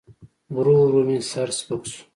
[0.55, 2.01] ورو ورو مې سر سپک سو.